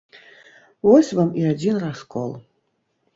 [0.87, 2.31] Вось вам і адзін раскол.